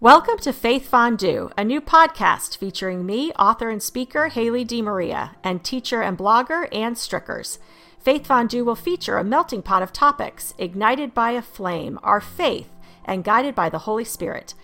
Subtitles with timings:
[0.00, 5.64] Welcome to Faith Fondue, a new podcast featuring me, author and speaker Haley DeMaria, and
[5.64, 7.58] teacher and blogger Anne Stricherz.
[7.98, 12.68] Faith Fondue will feature a melting pot of topics, ignited by a flame, our faith,
[13.04, 14.54] and guided by the Holy Spirit.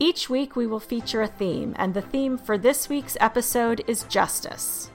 [0.00, 4.02] Each week we will feature a theme, and the theme for this week's episode is
[4.02, 4.90] justice.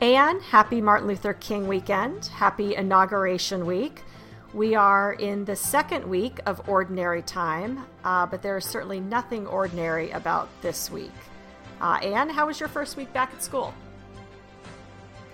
[0.00, 2.26] Anne, happy Martin Luther King weekend.
[2.26, 4.02] Happy Inauguration Week.
[4.56, 9.46] We are in the second week of ordinary time, uh, but there is certainly nothing
[9.46, 11.12] ordinary about this week.
[11.78, 13.74] Uh, Anne, how was your first week back at school?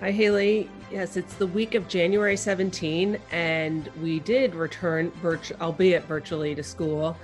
[0.01, 0.69] Hi, Haley.
[0.91, 6.63] Yes, it's the week of January 17, and we did return, virtu- albeit virtually, to
[6.65, 7.17] school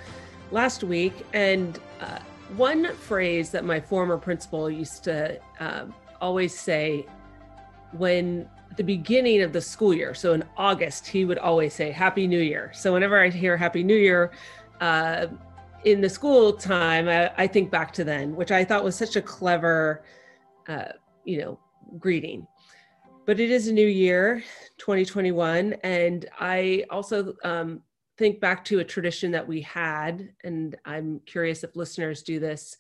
[0.53, 1.27] last week.
[1.33, 2.21] And uh,
[2.57, 5.87] one phrase that my former principal used to uh,
[6.21, 7.07] always say
[7.91, 10.15] when the beginning of the school year.
[10.15, 12.71] So in August, he would always say Happy New Year.
[12.73, 14.31] So whenever I hear Happy New Year
[14.81, 15.27] uh,
[15.85, 19.17] in the school time, I, I, think back to then, which I thought was such
[19.17, 20.05] a clever,
[20.69, 20.93] uh,
[21.25, 21.59] you know,
[21.99, 22.47] greeting.
[23.27, 24.45] But it is a new year,
[24.79, 27.83] 2021, and I also um,
[28.17, 32.77] think back to a tradition that we had, and I'm curious if listeners do this.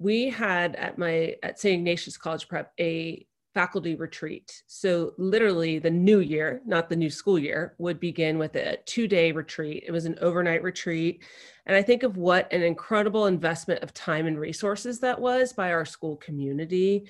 [0.00, 1.78] We had at my at St.
[1.78, 4.62] Ignatius College Prep a faculty retreat.
[4.66, 9.06] So, literally, the new year, not the new school year, would begin with a two
[9.06, 9.84] day retreat.
[9.86, 11.22] It was an overnight retreat.
[11.66, 15.72] And I think of what an incredible investment of time and resources that was by
[15.72, 17.08] our school community.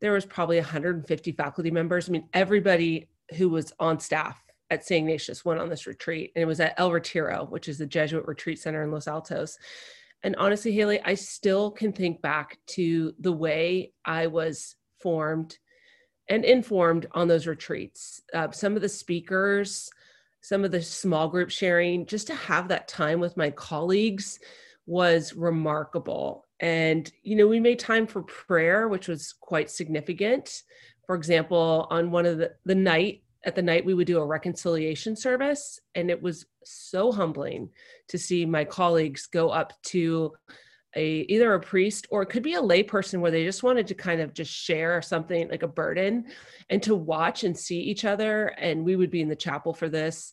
[0.00, 2.08] There was probably 150 faculty members.
[2.08, 5.04] I mean, everybody who was on staff at St.
[5.04, 8.26] Ignatius went on this retreat, and it was at El Retiro, which is the Jesuit
[8.26, 9.58] Retreat Center in Los Altos.
[10.22, 15.56] And honestly, Haley, I still can think back to the way I was formed
[16.28, 18.22] and informed on those retreats.
[18.34, 19.90] Uh, some of the speakers,
[20.40, 24.38] some of the small group sharing, just to have that time with my colleagues
[24.86, 26.46] was remarkable.
[26.60, 30.62] And, you know, we made time for prayer, which was quite significant.
[31.06, 34.26] For example, on one of the, the night, at the night, we would do a
[34.26, 35.80] reconciliation service.
[35.94, 37.70] And it was so humbling
[38.08, 40.32] to see my colleagues go up to
[40.96, 43.94] a either a priest or it could be a layperson where they just wanted to
[43.94, 46.26] kind of just share something like a burden
[46.70, 48.48] and to watch and see each other.
[48.58, 50.32] And we would be in the chapel for this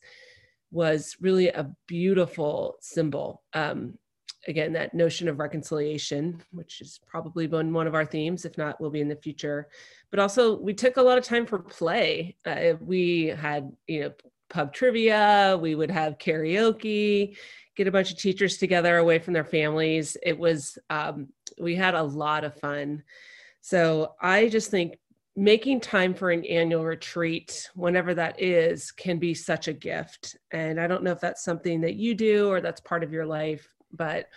[0.72, 3.44] was really a beautiful symbol.
[3.54, 4.00] Um,
[4.48, 8.80] again that notion of reconciliation which is probably been one of our themes if not
[8.82, 9.70] will be in the future.
[10.10, 12.36] But also we took a lot of time for play.
[12.46, 14.12] Uh, we had you know
[14.50, 17.36] pub trivia we would have karaoke
[17.76, 20.18] get a bunch of teachers together away from their families.
[20.24, 21.30] It was, um,
[21.60, 23.04] we had a lot of fun.
[23.62, 24.98] So I just think
[25.36, 30.38] making time for an annual retreat, whenever that is, can be such a gift.
[30.52, 33.26] And I don't know if that's something that you do or that's part of your
[33.26, 34.28] life, but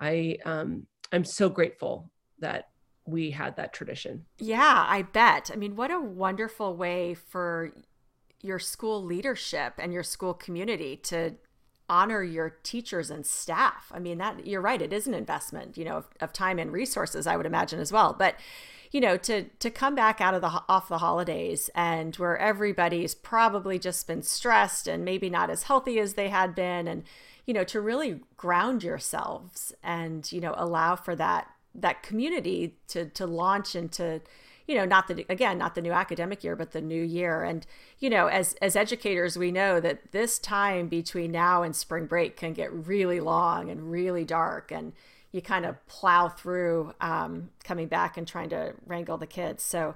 [0.00, 2.10] I, um, I'm so grateful
[2.40, 2.70] that
[3.04, 4.24] we had that tradition.
[4.38, 5.50] Yeah, I bet.
[5.52, 7.72] I mean, what a wonderful way for
[8.40, 11.34] your school leadership and your school community to
[11.92, 13.92] honor your teachers and staff.
[13.94, 16.72] I mean, that you're right, it is an investment, you know, of, of time and
[16.72, 18.16] resources, I would imagine as well.
[18.18, 18.36] But
[18.92, 23.14] you know to to come back out of the off the holidays and where everybody's
[23.14, 27.04] probably just been stressed and maybe not as healthy as they had been and
[27.46, 33.06] you know to really ground yourselves and you know allow for that that community to
[33.06, 34.20] to launch into
[34.72, 37.42] you know not the again not the new academic year but the new year.
[37.42, 37.66] And
[37.98, 42.38] you know as as educators we know that this time between now and spring break
[42.38, 44.94] can get really long and really dark and
[45.30, 49.62] you kind of plow through um, coming back and trying to wrangle the kids.
[49.62, 49.94] So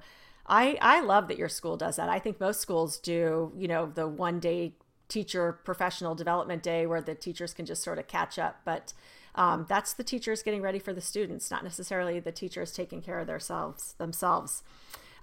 [0.48, 2.10] i i love that your school does that.
[2.10, 4.75] I think most schools do you know the one day
[5.09, 8.60] teacher professional development day where the teachers can just sort of catch up.
[8.66, 8.92] But
[9.36, 13.19] um, that's the teachers getting ready for the students, not necessarily the teachers taking care
[13.19, 14.62] of themselves themselves.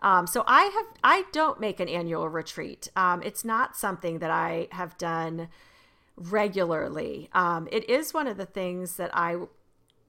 [0.01, 2.89] Um, so I have I don't make an annual retreat.
[2.95, 5.49] Um, it's not something that I have done
[6.15, 7.29] regularly.
[7.33, 9.37] Um, it is one of the things that I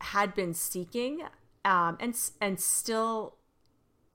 [0.00, 1.22] had been seeking
[1.64, 3.36] um, and and still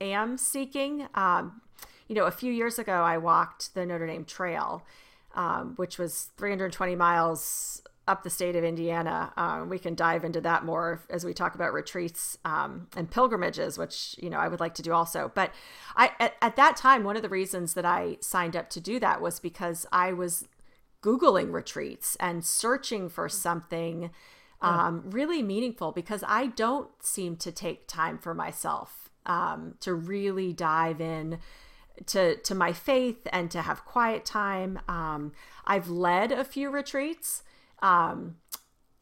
[0.00, 1.08] am seeking.
[1.14, 1.62] Um,
[2.06, 4.84] you know, a few years ago, I walked the Notre Dame Trail,
[5.76, 9.32] which was 320 miles up the state of Indiana.
[9.36, 13.78] Um, we can dive into that more as we talk about retreats um, and pilgrimages,
[13.78, 15.30] which you know I would like to do also.
[15.32, 15.52] But
[15.94, 18.98] I at, at, that time, one of the reasons that I signed up to do
[18.98, 20.48] that was because I was
[21.02, 24.10] googling retreats and searching for something
[24.60, 30.52] um, really meaningful because I don't seem to take time for myself um, to really
[30.52, 31.38] dive in
[32.06, 34.80] to to my faith and to have quiet time.
[34.88, 35.32] Um,
[35.64, 37.44] I've led a few retreats
[37.82, 38.36] um,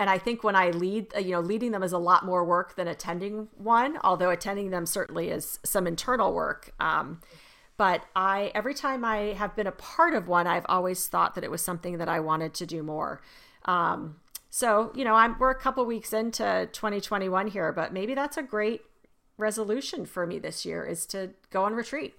[0.00, 2.44] and I think when I lead, uh, you know, leading them is a lot more
[2.44, 6.72] work than attending one, although attending them certainly is some internal work.
[6.78, 7.20] Um,
[7.76, 11.44] but I, every time I have been a part of one, I've always thought that
[11.44, 13.20] it was something that I wanted to do more.
[13.64, 14.16] Um,
[14.50, 18.42] so, you know, I'm, we're a couple weeks into 2021 here, but maybe that's a
[18.42, 18.82] great
[19.36, 22.14] resolution for me this year is to go on retreat,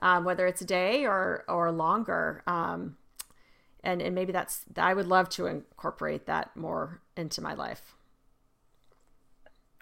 [0.00, 2.42] um, whether it's a day or, or longer.
[2.46, 2.96] Um,
[3.84, 7.94] and and maybe that's I would love to incorporate that more into my life.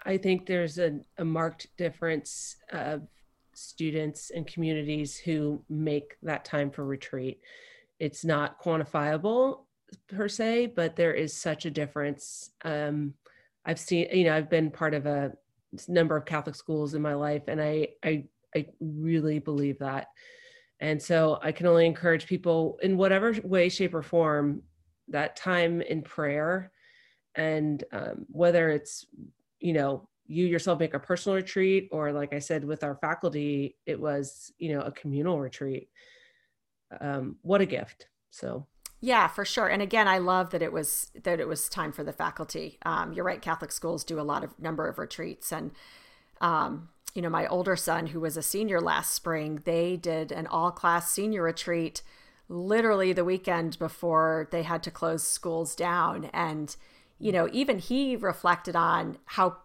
[0.05, 3.01] I think there's a, a marked difference of
[3.53, 7.41] students and communities who make that time for retreat.
[7.99, 9.65] It's not quantifiable
[10.07, 12.51] per se, but there is such a difference.
[12.63, 13.13] Um,
[13.65, 15.33] I've seen, you know, I've been part of a
[15.87, 18.23] number of Catholic schools in my life, and I, I,
[18.55, 20.07] I really believe that
[20.79, 24.63] and so I can only encourage people in whatever way, shape, or form
[25.09, 26.71] that time in prayer.
[27.35, 29.05] And um, whether it's,
[29.59, 33.75] you know, you yourself make a personal retreat, or like I said, with our faculty,
[33.85, 35.89] it was, you know, a communal retreat.
[37.01, 38.07] Um, what a gift.
[38.29, 38.67] So
[39.01, 39.67] yeah, for sure.
[39.67, 42.77] And again, I love that it was that it was time for the faculty.
[42.85, 43.41] Um, you're right.
[43.41, 45.71] Catholic schools do a lot of number of retreats, and
[46.41, 50.47] um, you know, my older son, who was a senior last spring, they did an
[50.47, 52.01] all class senior retreat
[52.47, 56.25] literally the weekend before they had to close schools down.
[56.33, 56.75] And,
[57.19, 59.57] you know, even he reflected on how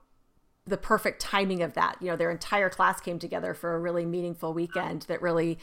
[0.67, 1.97] the perfect timing of that.
[2.01, 5.59] You know, their entire class came together for a really meaningful weekend that really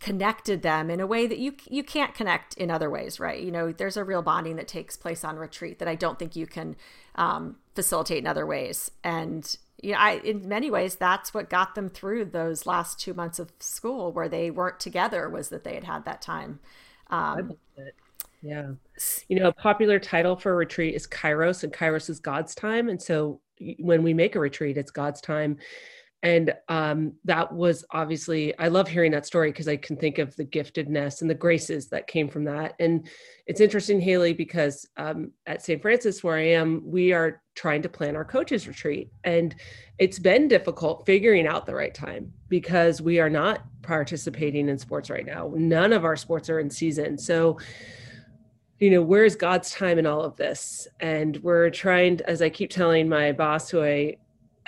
[0.00, 3.42] connected them in a way that you you can't connect in other ways, right?
[3.42, 6.36] You know, there's a real bonding that takes place on retreat that I don't think
[6.36, 6.76] you can
[7.14, 8.90] um, facilitate in other ways.
[9.02, 13.14] And you know, I in many ways that's what got them through those last two
[13.14, 16.60] months of school where they weren't together was that they had had that time.
[17.08, 17.52] Um,
[18.42, 18.72] yeah,
[19.28, 22.88] you know, a popular title for a retreat is Kairos, and Kairos is God's time,
[22.88, 23.40] and so
[23.78, 25.56] when we make a retreat, it's God's time
[26.22, 30.34] and um, that was obviously i love hearing that story because i can think of
[30.36, 32.74] the giftedness and the graces that came from that.
[32.78, 33.08] And
[33.46, 37.88] it's interesting haley because um, at st francis where i am we are trying to
[37.88, 39.10] plan our coaches retreat.
[39.24, 39.56] And
[39.98, 45.10] it's been difficult figuring out the right time because we are not participating in sports
[45.10, 45.52] right now.
[45.56, 47.18] None of our sports are in season.
[47.18, 47.58] So
[48.78, 50.86] you know where's god's time in all of this?
[51.00, 54.16] And we're trying as i keep telling my boss who i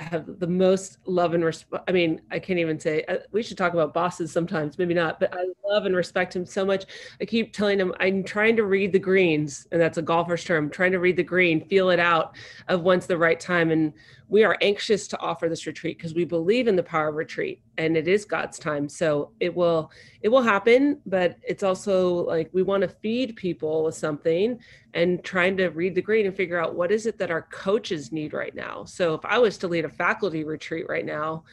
[0.03, 1.85] have the most love and respect.
[1.89, 5.19] I mean, I can't even say uh, we should talk about bosses sometimes, maybe not,
[5.19, 6.85] but I love and respect him so much.
[7.21, 10.71] I keep telling him I'm trying to read the greens, and that's a golfer's term,
[10.71, 12.37] trying to read the green, feel it out
[12.69, 13.71] of when's the right time.
[13.71, 13.93] And
[14.29, 17.61] we are anxious to offer this retreat because we believe in the power of retreat
[17.79, 18.89] and it is God's time.
[18.89, 19.91] So it will
[20.21, 24.59] it will happen, but it's also like we want to feed people with something
[24.95, 28.13] and trying to read the green and figure out what is it that our coaches
[28.13, 28.85] need right now.
[28.85, 31.45] So if I was to lead a faculty retreat right now,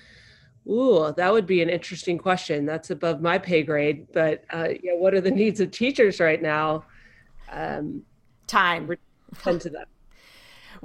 [0.67, 2.65] Ooh, that would be an interesting question.
[2.65, 4.07] That's above my pay grade.
[4.11, 6.85] But uh, yeah, what are the needs of teachers right now?
[7.51, 8.03] Um,
[8.47, 8.89] Time.
[9.43, 9.87] Tend to that.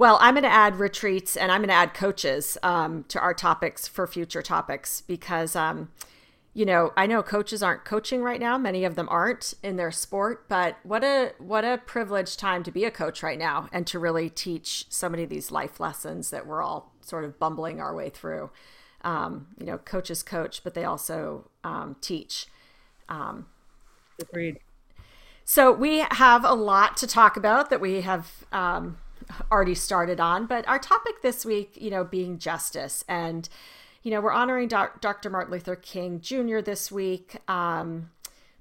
[0.01, 3.35] Well, I'm going to add retreats and I'm going to add coaches um, to our
[3.35, 5.91] topics for future topics because, um,
[6.55, 8.57] you know, I know coaches aren't coaching right now.
[8.57, 12.71] Many of them aren't in their sport, but what a what a privileged time to
[12.71, 16.31] be a coach right now and to really teach so many of these life lessons
[16.31, 18.49] that we're all sort of bumbling our way through.
[19.03, 22.47] Um, you know, coaches coach, but they also um, teach.
[23.07, 23.45] Um,
[24.19, 24.61] Agreed.
[25.45, 28.97] So we have a lot to talk about that we have um,
[29.51, 30.45] already started on.
[30.45, 33.03] But our topic this week, you know, being justice.
[33.07, 33.47] And,
[34.03, 35.29] you know, we're honoring doc- Dr.
[35.29, 36.59] Martin Luther King Jr.
[36.59, 37.37] this week.
[37.47, 38.11] Um,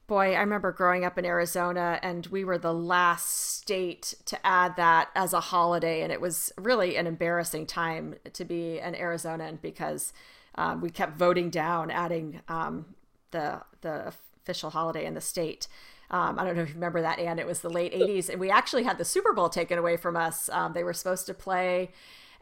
[0.06, 4.74] boy, I remember growing up in Arizona and we were the last state to add
[4.76, 6.02] that as a holiday.
[6.02, 10.12] And it was really an embarrassing time to be an Arizonan because
[10.56, 12.86] um, we kept voting down adding um,
[13.30, 14.12] the, the
[14.42, 15.68] official holiday in the state.
[16.10, 18.28] Um, I don't know if you remember that, and it was the late 80s.
[18.28, 20.48] And we actually had the Super Bowl taken away from us.
[20.50, 21.90] Um, they were supposed to play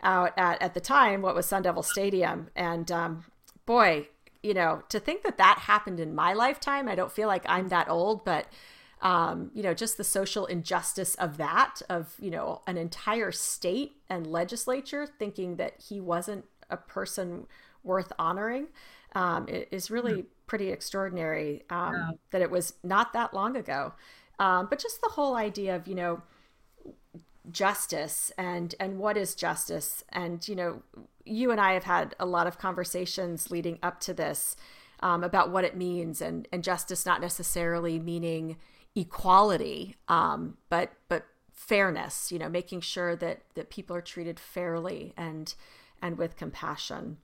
[0.02, 2.48] out at, at the time what was Sun Devil Stadium.
[2.56, 3.24] And um,
[3.66, 4.08] boy,
[4.42, 7.68] you know, to think that that happened in my lifetime, I don't feel like I'm
[7.68, 8.46] that old, but.
[9.00, 13.92] Um, you know, just the social injustice of that, of, you know, an entire state
[14.10, 17.46] and legislature thinking that he wasn't a person
[17.84, 18.66] worth honoring
[19.14, 22.10] um, is really hmm pretty extraordinary um, yeah.
[22.32, 23.92] that it was not that long ago.
[24.40, 26.22] Um, but just the whole idea of, you know,
[27.50, 30.82] justice and and what is justice and you know
[31.24, 34.54] you and i have had a lot of conversations leading up to this
[35.00, 38.56] um, about what it means and and justice not necessarily meaning
[38.94, 45.12] equality um, but but fairness you know making sure that that people are treated fairly
[45.16, 45.54] and
[46.02, 47.16] and with compassion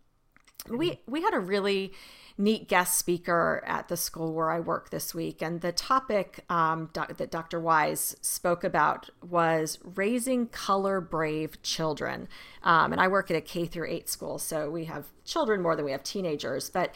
[0.68, 1.92] we we had a really
[2.36, 6.90] neat guest speaker at the school where I work this week, and the topic um,
[6.94, 7.60] that Dr.
[7.60, 12.28] Wise spoke about was raising color brave children.
[12.62, 15.76] Um, and I work at a K through eight school, so we have children more
[15.76, 16.70] than we have teenagers.
[16.70, 16.94] But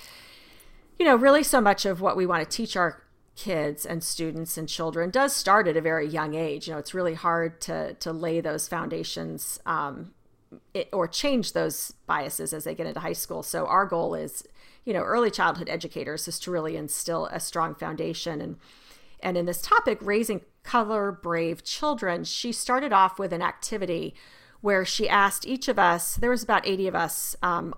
[0.98, 3.04] you know, really, so much of what we want to teach our
[3.36, 6.66] kids and students and children does start at a very young age.
[6.66, 10.12] You know, it's really hard to to lay those foundations um,
[10.74, 13.42] it, or change those biases as they get into high school.
[13.42, 14.44] So our goal is,
[14.84, 18.40] you know, early childhood educators is to really instill a strong foundation.
[18.40, 18.56] And
[19.20, 24.14] and in this topic, raising color brave children, she started off with an activity
[24.60, 26.16] where she asked each of us.
[26.16, 27.74] There was about eighty of us um,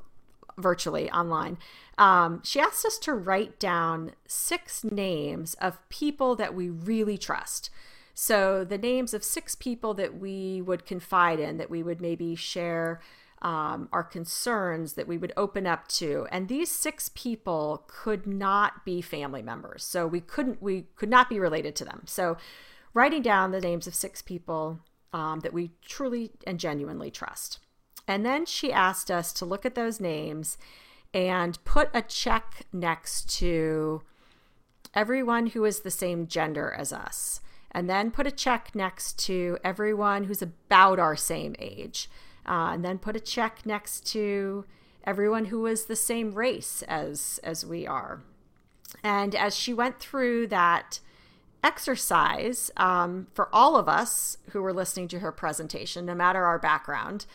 [0.59, 1.59] virtually online.
[1.99, 7.71] Um, she asked us to write down six names of people that we really trust.
[8.23, 12.35] So the names of six people that we would confide in, that we would maybe
[12.35, 13.01] share
[13.41, 18.85] um, our concerns, that we would open up to, and these six people could not
[18.85, 19.85] be family members.
[19.85, 22.03] So we couldn't, we could not be related to them.
[22.05, 22.37] So
[22.93, 24.81] writing down the names of six people
[25.15, 27.59] um, that we truly and genuinely trust.
[28.07, 30.59] And then she asked us to look at those names
[31.15, 34.03] and put a check next to
[34.93, 37.41] everyone who is the same gender as us
[37.73, 42.09] and then put a check next to everyone who's about our same age.
[42.47, 44.65] Uh, and then put a check next to
[45.05, 48.23] everyone who is the same race as as we are.
[49.03, 51.01] And as she went through that
[51.63, 56.59] exercise um, for all of us who were listening to her presentation, no matter our
[56.59, 57.27] background,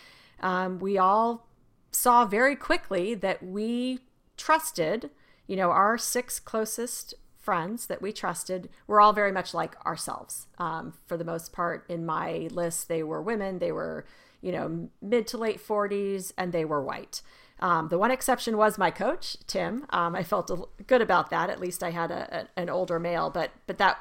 [0.41, 1.47] um, we all
[1.91, 3.99] saw very quickly that we
[4.37, 5.11] trusted,
[5.47, 7.13] you know, our six closest
[7.45, 10.47] friends that we trusted were all very much like ourselves.
[10.57, 14.05] Um, for the most part, in my list, they were women, they were,
[14.41, 17.21] you know, mid to late 40s, and they were white.
[17.59, 19.85] Um, the one exception was my coach, Tim.
[19.91, 20.51] Um, I felt
[20.87, 21.49] good about that.
[21.49, 23.97] At least I had a, a, an older male, but but that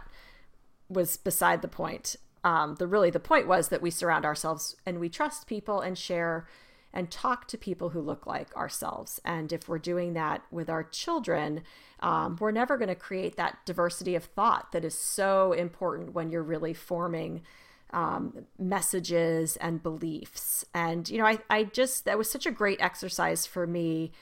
[0.88, 2.16] was beside the point.
[2.42, 5.96] Um, the really the point was that we surround ourselves and we trust people and
[5.96, 6.46] share
[6.94, 9.20] and talk to people who look like ourselves.
[9.24, 11.62] And if we're doing that with our children,
[12.00, 16.30] um, we're never going to create that diversity of thought that is so important when
[16.30, 17.42] you're really forming
[17.90, 20.64] um, messages and beliefs.
[20.72, 24.12] And, you know, I, I just, that was such a great exercise for me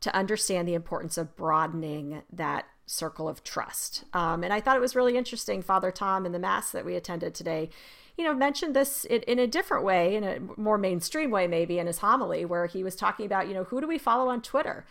[0.00, 4.04] to understand the importance of broadening that circle of trust.
[4.12, 5.62] Um, and I thought it was really interesting.
[5.62, 7.70] Father Tom in the Mass that we attended today
[8.16, 11.78] you know, mentioned this in, in, a different way, in a more mainstream way, maybe
[11.78, 14.42] in his homily, where he was talking about, you know, who do we follow on
[14.42, 14.86] Twitter?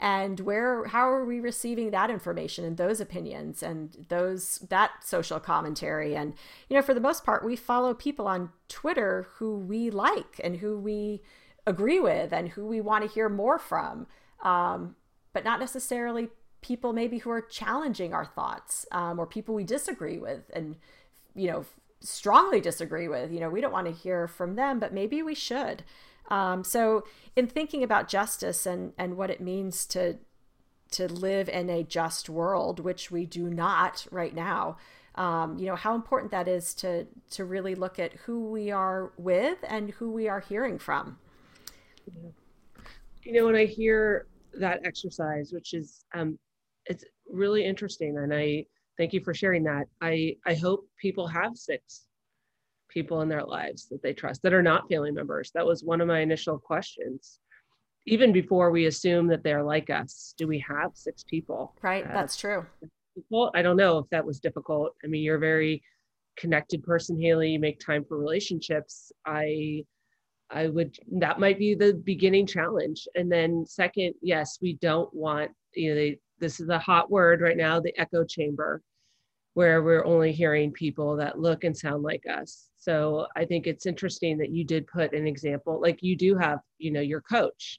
[0.00, 5.38] And where, how are we receiving that information and those opinions and those, that social
[5.38, 6.16] commentary?
[6.16, 6.34] And,
[6.68, 10.56] you know, for the most part, we follow people on Twitter who we like and
[10.56, 11.22] who we
[11.66, 14.06] agree with and who we want to hear more from,
[14.42, 14.96] um,
[15.32, 16.30] but not necessarily
[16.62, 20.76] people maybe who are challenging our thoughts um, or people we disagree with and,
[21.34, 21.64] you know,
[22.00, 23.32] strongly disagree with.
[23.32, 25.82] You know, we don't want to hear from them, but maybe we should.
[26.28, 27.04] Um, so,
[27.36, 30.18] in thinking about justice and and what it means to
[30.92, 34.76] to live in a just world, which we do not right now,
[35.16, 39.12] um, you know how important that is to to really look at who we are
[39.16, 41.18] with and who we are hearing from.
[43.24, 46.38] You know, when I hear that exercise, which is um,
[46.86, 48.66] it's really interesting, and I
[48.98, 49.84] thank you for sharing that.
[50.00, 52.02] I, I hope people have six
[52.88, 55.50] people in their lives that they trust that are not family members.
[55.54, 57.38] That was one of my initial questions.
[58.06, 61.74] Even before we assume that they're like us, do we have six people?
[61.82, 62.66] Right, uh, that's true.
[63.30, 64.92] Well, I don't know if that was difficult.
[65.04, 65.82] I mean, you're a very
[66.36, 67.50] connected person, Haley.
[67.50, 69.12] You make time for relationships.
[69.24, 69.84] I
[70.50, 73.06] I would that might be the beginning challenge.
[73.14, 77.40] And then second, yes, we don't want, you know, they this is a hot word
[77.40, 78.82] right now the echo chamber
[79.54, 82.68] where we're only hearing people that look and sound like us.
[82.76, 86.58] So i think it's interesting that you did put an example like you do have
[86.78, 87.78] you know your coach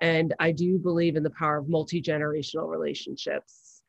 [0.00, 3.82] and i do believe in the power of multi-generational relationships.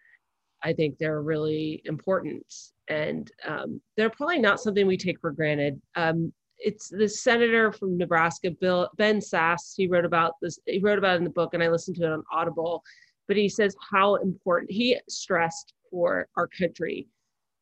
[0.66, 2.46] I think they're really important
[2.88, 5.82] and um, they're probably not something we take for granted.
[5.96, 10.98] Um, it's the senator from nebraska bill ben sasse he wrote about this he wrote
[10.98, 12.84] about it in the book and i listened to it on audible
[13.28, 17.08] but he says how important he stressed for our country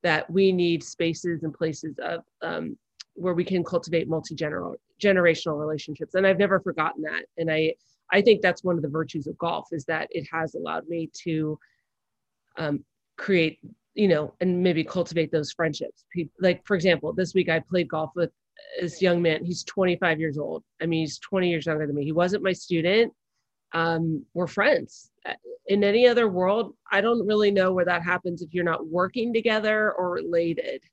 [0.03, 2.77] that we need spaces and places of um,
[3.15, 7.73] where we can cultivate multi-generational relationships and i've never forgotten that and i
[8.11, 11.09] i think that's one of the virtues of golf is that it has allowed me
[11.13, 11.57] to
[12.57, 12.83] um,
[13.17, 13.59] create
[13.93, 16.05] you know, and maybe cultivate those friendships.
[16.39, 18.31] Like, for example, this week I played golf with
[18.79, 19.43] this young man.
[19.43, 20.63] He's 25 years old.
[20.81, 22.05] I mean, he's 20 years younger than me.
[22.05, 23.13] He wasn't my student.
[23.73, 25.10] Um, we're friends.
[25.67, 29.33] In any other world, I don't really know where that happens if you're not working
[29.33, 30.83] together or related.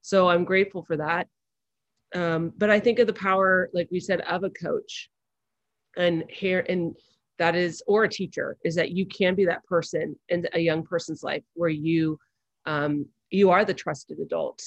[0.00, 1.28] So I'm grateful for that.
[2.14, 5.10] Um, but I think of the power, like we said, of a coach
[5.96, 6.94] and here and
[7.38, 10.82] that is or a teacher is that you can be that person in a young
[10.82, 12.18] person's life where you
[12.66, 14.62] um, you are the trusted adult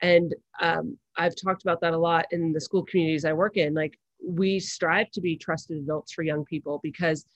[0.00, 3.74] and um, i've talked about that a lot in the school communities i work in
[3.74, 7.26] like we strive to be trusted adults for young people because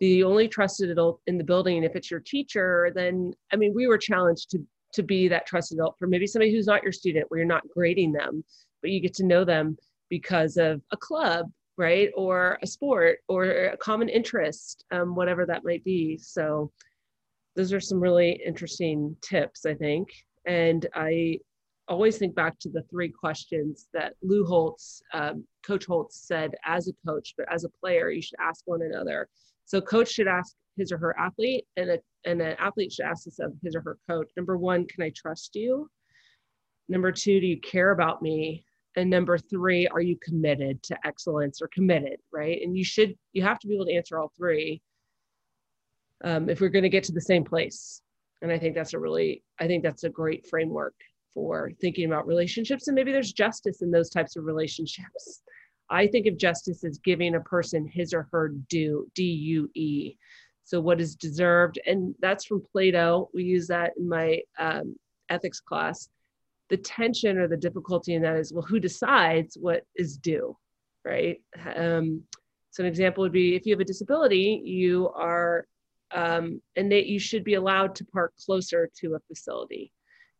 [0.00, 3.86] the only trusted adult in the building if it's your teacher then i mean we
[3.86, 4.58] were challenged to
[4.92, 7.68] to be that trusted adult for maybe somebody who's not your student where you're not
[7.74, 8.42] grading them
[8.80, 9.76] but you get to know them
[10.08, 11.46] because of a club
[11.78, 12.10] right?
[12.16, 16.18] Or a sport or a common interest um, whatever that might be.
[16.18, 16.72] So
[17.56, 20.08] those are some really interesting tips i think.
[20.46, 21.38] And i
[21.88, 26.86] always think back to the three questions that lou holtz um, coach holtz said as
[26.86, 29.26] a coach but as a player you should ask one another
[29.68, 33.24] so coach should ask his or her athlete and, a, and an athlete should ask
[33.24, 35.88] this of his or her coach number one can i trust you?
[36.88, 38.64] Number two do you care about me?
[38.96, 42.60] And number three are you committed to excellence or committed right?
[42.62, 44.80] And you should you have to be able to answer all three
[46.24, 48.00] um, if we're going to get to the same place.
[48.40, 50.94] And i think that's a really i think that's a great framework
[51.34, 55.42] for thinking about relationships and maybe there's justice in those types of relationships
[55.90, 60.16] i think of justice as giving a person his or her due d-u-e
[60.68, 63.30] so what is deserved and that's from plato.
[63.32, 64.96] We use that in my um,
[65.30, 66.10] ethics class.
[66.68, 70.54] The tension or the difficulty in that is well who decides what is due
[71.06, 71.40] right?
[71.74, 72.22] Um,
[72.68, 75.66] so an example would be if you have a disability you are
[76.10, 79.90] um, and that you should be allowed to park closer to a facility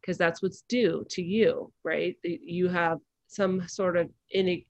[0.02, 2.17] because that's what's due to you right?
[2.23, 4.62] You have some sort of in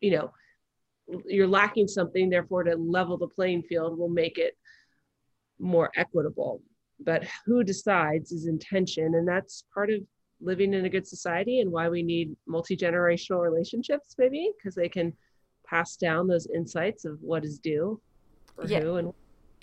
[0.00, 0.32] you know
[1.26, 4.56] you're lacking something therefore to level the playing field will make it
[5.58, 6.62] more equitable
[7.00, 10.00] but who decides is intention and that's part of
[10.40, 15.12] living in a good society and why we need multi-generational relationships maybe because they can
[15.66, 18.00] pass down those insights of what is due
[18.54, 18.80] for yeah.
[18.80, 19.14] who and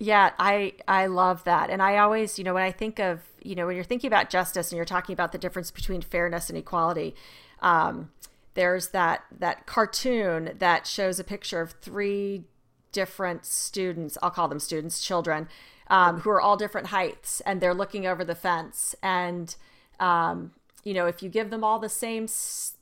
[0.02, 1.70] yeah, I I love that.
[1.70, 4.32] And I always, you know, when I think of, you know, when you're thinking about
[4.32, 7.14] justice and you're talking about the difference between fairness and equality,
[7.62, 8.10] um,
[8.54, 12.44] there's that that cartoon that shows a picture of three
[12.92, 14.18] different students.
[14.22, 15.48] I'll call them students, children,
[15.88, 18.96] um, who are all different heights, and they're looking over the fence.
[19.02, 19.56] And
[20.00, 20.52] um,
[20.84, 22.28] you know, if you give them all the same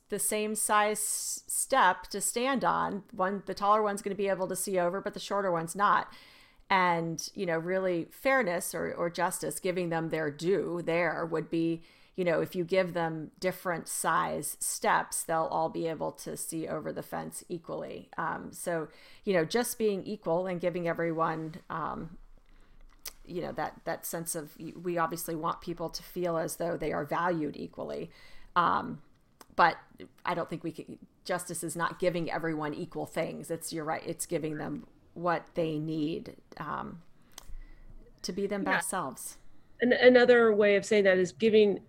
[0.08, 1.00] the same size
[1.46, 5.00] step to stand on, one the taller one's going to be able to see over,
[5.00, 6.12] but the shorter one's not.
[6.68, 11.82] And you know, really fairness or or justice, giving them their due there would be,
[12.16, 16.68] you know, if you give them different size steps, they'll all be able to see
[16.68, 18.10] over the fence equally.
[18.18, 18.88] Um, so,
[19.24, 22.18] you know, just being equal and giving everyone um,
[23.30, 24.50] you know that that sense of
[24.82, 28.10] we obviously want people to feel as though they are valued equally
[28.56, 29.00] um,
[29.56, 29.76] but
[30.24, 34.02] i don't think we can justice is not giving everyone equal things it's you're right
[34.04, 37.02] it's giving them what they need um,
[38.22, 38.76] to be them yeah.
[38.76, 39.36] best selves
[39.80, 41.80] and another way of saying that is giving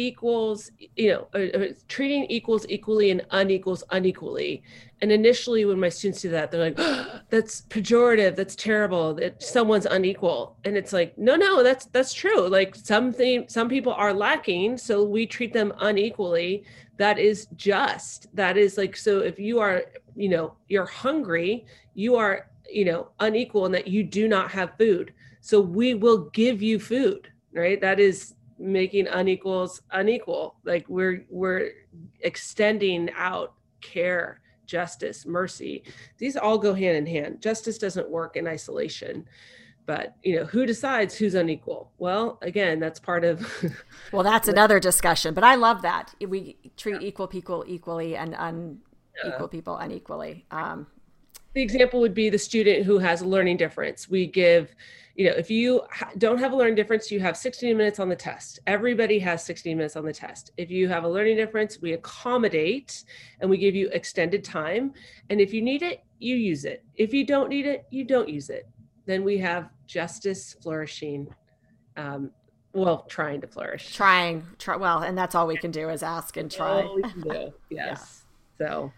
[0.00, 4.62] equals you know uh, uh, treating equals equally and unequals unequally.
[5.02, 9.42] And initially when my students do that they're like oh, that's pejorative that's terrible that
[9.42, 10.56] someone's unequal.
[10.64, 12.48] And it's like no no that's that's true.
[12.48, 16.64] Like something some people are lacking so we treat them unequally.
[16.96, 18.34] That is just.
[18.34, 19.84] That is like so if you are
[20.16, 24.76] you know you're hungry you are you know unequal in that you do not have
[24.78, 25.12] food.
[25.40, 27.80] So we will give you food right?
[27.80, 30.56] That is making unequals unequal.
[30.64, 31.70] Like we're we're
[32.20, 35.82] extending out care justice mercy.
[36.18, 37.40] These all go hand in hand.
[37.40, 39.26] Justice doesn't work in isolation.
[39.86, 41.90] But you know who decides who's unequal?
[41.98, 43.44] Well again that's part of
[44.12, 46.14] well that's another discussion but i love that.
[46.20, 50.46] We treat equal people equally and unequal people unequally.
[50.50, 50.86] Um,
[51.54, 54.74] the example would be the student who has a learning difference we give
[55.20, 55.82] you know, if you
[56.16, 58.60] don't have a learning difference, you have 16 minutes on the test.
[58.66, 60.52] Everybody has 16 minutes on the test.
[60.56, 63.04] If you have a learning difference, we accommodate
[63.40, 64.94] and we give you extended time.
[65.28, 66.84] And if you need it, you use it.
[66.94, 68.66] If you don't need it, you don't use it.
[69.04, 71.28] Then we have justice flourishing.
[71.98, 72.30] Um,
[72.72, 73.94] well, trying to flourish.
[73.94, 76.82] Trying, try, well, and that's all we can do is ask and try.
[76.82, 78.24] All we can do, yes.
[78.58, 78.66] Yeah.
[78.66, 78.92] So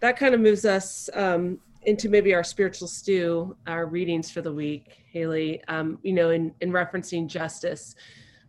[0.00, 4.52] that kind of moves us um, into maybe our spiritual stew, our readings for the
[4.52, 5.62] week, Haley.
[5.68, 7.94] Um, you know, in in referencing justice,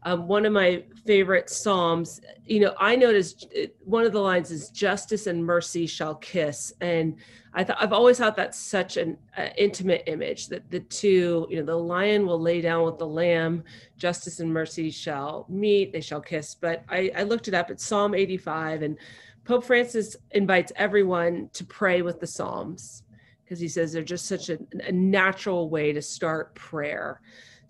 [0.04, 4.52] um, one of my favorite psalms you know i noticed uh, one of the lines
[4.52, 6.74] is justice and mercy shall kiss.
[6.82, 7.16] And
[7.54, 11.58] i thought i've always thought that's such an uh, intimate image that the two you
[11.58, 13.64] know the lion will lay down with the lamb
[13.98, 16.56] justice and mercy shall meet they shall kiss.
[16.56, 18.98] But i, I looked it up it's psalm 85 and
[19.44, 23.04] pope francis invites everyone to pray with the psalms
[23.52, 27.20] because he says they're just such a, a natural way to start prayer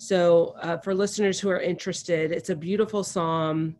[0.01, 3.75] so, uh, for listeners who are interested, it's a beautiful psalm,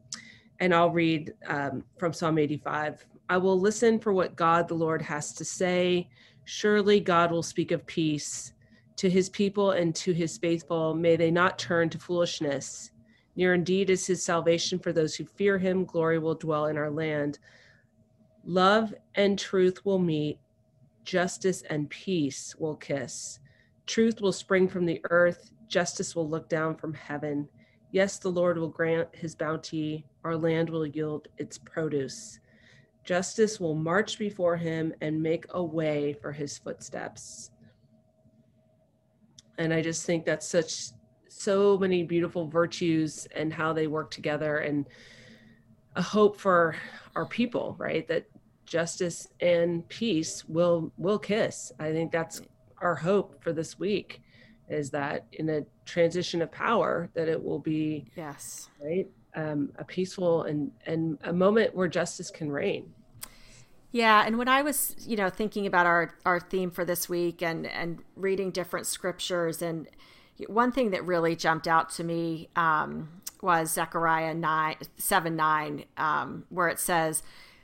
[0.60, 3.04] and I'll read um, from Psalm 85.
[3.28, 6.08] I will listen for what God the Lord has to say.
[6.46, 8.54] Surely God will speak of peace
[8.98, 10.94] to his people and to his faithful.
[10.94, 12.92] May they not turn to foolishness.
[13.36, 15.86] Near indeed is his salvation for those who fear him.
[15.86, 17.40] Glory will dwell in our land.
[18.46, 20.38] Love and truth will meet,
[21.04, 23.40] justice and peace will kiss.
[23.86, 27.48] Truth will spring from the earth, Justice will look down from heaven.
[27.92, 30.06] Yes, the Lord will grant his bounty.
[30.26, 32.40] Our land will yield its produce.
[33.06, 37.52] Justice will march before him and make a way for his footsteps.
[39.58, 40.92] And I just think that's such
[41.30, 44.86] so many beautiful virtues and how they work together and
[45.96, 46.76] a hope for
[47.16, 48.06] our people, right?
[48.10, 48.26] That
[48.72, 51.74] justice and peace will will kiss.
[51.78, 52.42] I think that's
[52.82, 54.22] our hope for this week
[54.70, 59.84] is that in a transition of power that it will be yes right um, a
[59.84, 62.94] peaceful and and a moment where justice can reign
[63.92, 67.44] yeah and when i was you know thinking about our our theme for this week
[67.44, 69.88] and and reading different scriptures and
[70.48, 73.10] one thing that really jumped out to me um,
[73.42, 77.22] was zechariah 9 7 9 um, where it says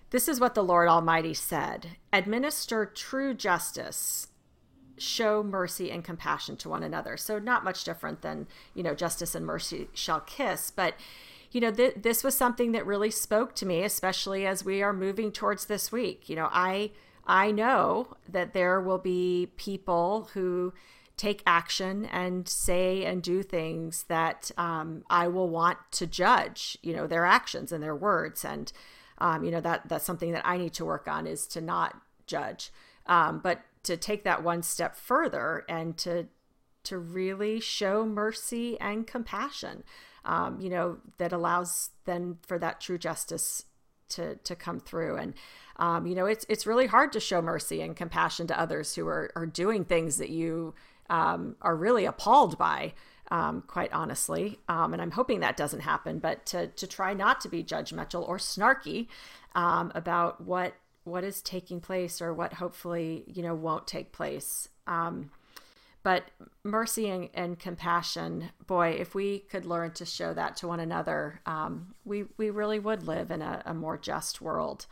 [0.09, 4.27] this is what the lord almighty said administer true justice
[4.97, 7.17] show mercy and compassion to one another.
[7.17, 10.95] So not much different than, you know, justice and mercy shall kiss, but
[11.49, 14.91] you know, th- this was something that really spoke to me, especially as we are
[14.91, 16.27] moving towards this week.
[16.27, 16.91] You know, I
[17.25, 20.73] I know that there will be people who
[21.15, 26.77] take action and say and do things that um, I will want to judge.
[26.83, 28.71] You know, their actions and their words, and
[29.19, 31.95] um, you know that that's something that I need to work on is to not
[32.25, 32.71] judge.
[33.06, 36.27] Um, but to take that one step further and to
[36.84, 39.84] to really show mercy and compassion
[40.25, 43.65] um, you know that allows then for that true justice
[44.10, 45.34] to to come through and
[45.77, 49.08] um, you know it's it's really hard to show mercy and compassion to others who
[49.08, 50.73] are are doing things that you
[51.10, 52.93] um, are really appalled by
[53.31, 54.59] um, quite honestly.
[54.67, 58.27] Um, and i'm hoping that doesn't happen but to to try not to be judgmental
[58.27, 59.07] or snarky
[59.55, 60.73] um, about what
[61.07, 64.69] what is taking place or what hopefully you know won't take place.
[64.85, 65.31] Um,
[66.03, 66.31] but
[66.63, 71.41] mercy and, and, compassion boy if we could learn to show that to one another
[71.45, 74.85] um, we we really would live in a, a more just world.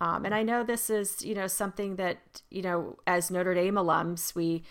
[0.00, 3.74] Um, and i know this is you know something that you know as notre dame
[3.74, 4.64] alums we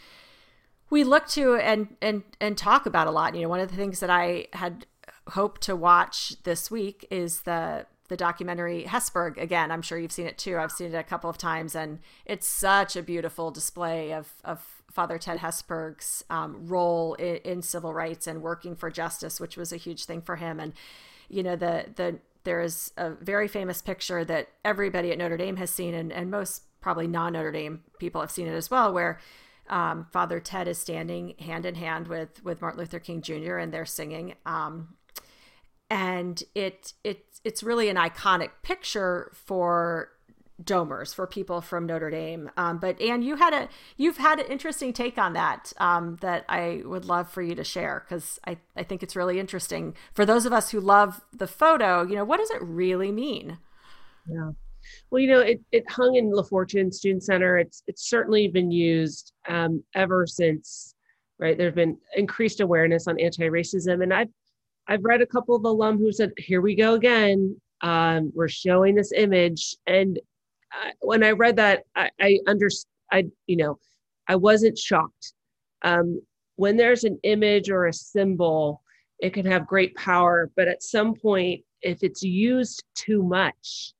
[0.93, 3.75] we look to and and and talk about a lot you know one of the
[3.75, 4.85] things that i had
[5.29, 9.71] hoped to watch this week is the the documentary Hesburgh again.
[9.71, 10.57] I'm sure you've seen it too.
[10.57, 14.83] I've seen it a couple of times, and it's such a beautiful display of of
[14.91, 19.71] Father Ted Hesburgh's um, role in, in, civil rights and working for justice, which was
[19.71, 20.59] a huge thing for him.
[20.59, 20.73] And
[21.29, 25.55] you know, the the there is a very famous picture that everybody at Notre Dame
[25.55, 28.93] has seen, and, and most probably non Notre Dame people have seen it as well,
[28.93, 29.19] where
[29.69, 33.57] um, Father Ted is standing hand in hand with with Martin Luther King Jr.
[33.57, 34.35] and they're singing.
[34.45, 34.95] Um,
[35.89, 40.09] and it it it's really an iconic picture for
[40.61, 42.49] domers for people from Notre Dame.
[42.57, 46.45] Um, but Anne, you had a you've had an interesting take on that um, that
[46.49, 50.25] I would love for you to share because I I think it's really interesting for
[50.25, 52.03] those of us who love the photo.
[52.03, 53.57] You know, what does it really mean?
[54.27, 54.51] Yeah.
[55.13, 57.59] Well, you know, it, it hung in LaFortune Student Center.
[57.59, 60.95] It's it's certainly been used um, ever since,
[61.37, 61.55] right?
[61.55, 64.31] There's been increased awareness on anti-racism, and I've
[64.87, 67.61] I've read a couple of alum who said, "Here we go again.
[67.81, 70.19] Um, we're showing this image." And
[70.71, 72.89] I, when I read that, I, I understood.
[73.11, 73.77] I you know,
[74.27, 75.33] I wasn't shocked.
[75.83, 76.23] Um,
[76.55, 78.81] when there's an image or a symbol,
[79.19, 83.93] it can have great power, but at some point, if it's used too much,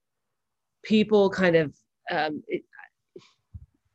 [0.83, 1.73] people kind of
[2.11, 2.63] um, it,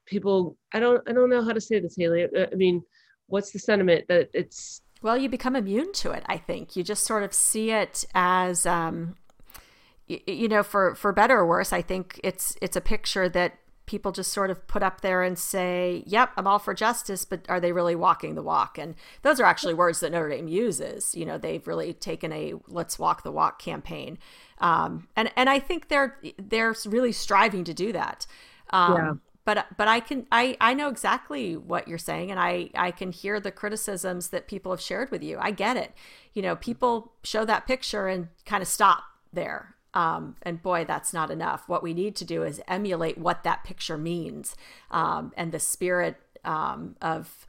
[0.06, 0.56] people.
[0.72, 1.02] I don't.
[1.08, 2.26] I don't know how to say this, Haley.
[2.36, 2.82] I mean,
[3.26, 6.74] what's the sentiment that it's well, you become immune to it, I think.
[6.74, 9.16] You just sort of see it as um,
[10.06, 14.12] you know, for for better or worse, I think it's it's a picture that people
[14.12, 17.58] just sort of put up there and say, "Yep, I'm all for justice," but are
[17.58, 18.78] they really walking the walk?
[18.78, 21.14] And those are actually words that Notre Dame uses.
[21.16, 24.18] You know, they've really taken a "Let's walk the walk" campaign,
[24.58, 28.26] um, and and I think they're they're really striving to do that.
[28.70, 29.12] Um, yeah.
[29.44, 33.10] But but I can I I know exactly what you're saying, and I I can
[33.10, 35.38] hear the criticisms that people have shared with you.
[35.40, 35.94] I get it.
[36.34, 41.12] You know, people show that picture and kind of stop there um, and boy, that's
[41.12, 41.68] not enough.
[41.68, 44.54] What we need to do is emulate what that picture means
[44.90, 47.46] um, and the spirit um, of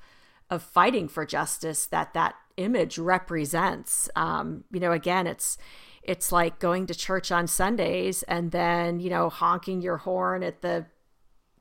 [0.49, 4.09] of fighting for justice that that image represents.
[4.15, 5.57] Um, you know, again, it's
[6.01, 10.61] it's like going to church on Sundays and then you know honking your horn at
[10.61, 10.85] the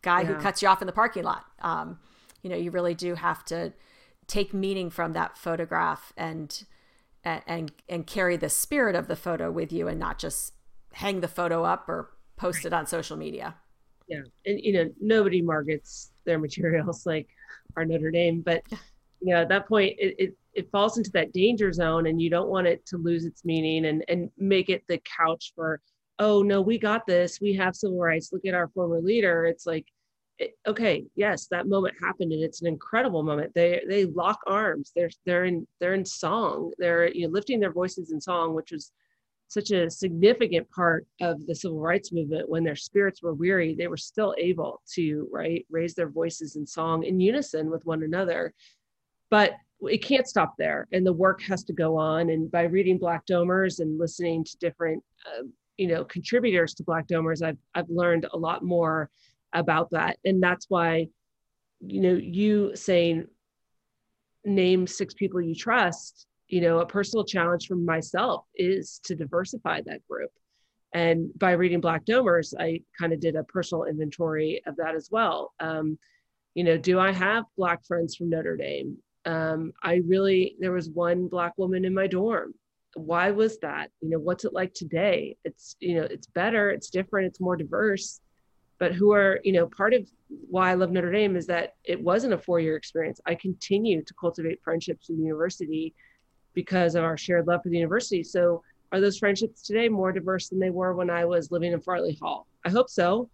[0.02, 0.28] guy yeah.
[0.28, 1.44] who cuts you off in the parking lot.
[1.60, 1.98] Um,
[2.42, 3.72] you know, you really do have to
[4.28, 6.64] take meaning from that photograph and
[7.24, 10.52] and and carry the spirit of the photo with you and not just
[10.92, 13.54] hang the photo up or post it on social media.
[14.08, 14.22] Yeah.
[14.46, 17.28] And, you know, nobody markets their materials like
[17.76, 18.62] our Notre Dame, but,
[19.20, 22.30] you know, at that point, it, it, it falls into that danger zone and you
[22.30, 25.80] don't want it to lose its meaning and, and make it the couch for,
[26.18, 27.40] oh, no, we got this.
[27.40, 28.32] We have civil rights.
[28.32, 29.44] Look at our former leader.
[29.44, 29.86] It's like,
[30.38, 33.52] it, okay, yes, that moment happened, and it's an incredible moment.
[33.54, 34.92] They they lock arms.
[34.94, 36.70] They're they're in they're in song.
[36.78, 38.92] They're you know lifting their voices in song, which was
[39.48, 43.88] such a significant part of the civil rights movement when their spirits were weary they
[43.88, 48.52] were still able to right raise their voices in song in unison with one another.
[49.30, 52.30] But it can't stop there and the work has to go on.
[52.30, 55.44] And by reading black domers and listening to different uh,
[55.76, 59.10] you know contributors to black domers i've i've learned a lot more
[59.54, 60.18] about that.
[60.24, 61.08] And that's why
[61.80, 63.26] you know you saying
[64.44, 69.82] name six people you trust you know, a personal challenge for myself is to diversify
[69.82, 70.30] that group.
[70.94, 75.10] And by reading Black Domers, I kind of did a personal inventory of that as
[75.10, 75.52] well.
[75.60, 75.98] Um,
[76.54, 78.96] you know, do I have Black friends from Notre Dame?
[79.26, 82.54] Um, I really, there was one Black woman in my dorm.
[82.94, 83.90] Why was that?
[84.00, 85.36] You know, what's it like today?
[85.44, 88.20] It's, you know, it's better, it's different, it's more diverse.
[88.78, 92.00] But who are, you know, part of why I love Notre Dame is that it
[92.00, 93.20] wasn't a four year experience.
[93.26, 95.94] I continue to cultivate friendships in the university
[96.54, 98.22] because of our shared love for the university.
[98.22, 101.80] So are those friendships today more diverse than they were when I was living in
[101.80, 102.46] Farley Hall?
[102.64, 103.28] I hope so.